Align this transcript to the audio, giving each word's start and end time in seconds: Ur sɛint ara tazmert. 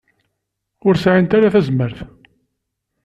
Ur 0.87 0.95
sɛint 0.97 1.35
ara 1.37 1.53
tazmert. 1.53 1.97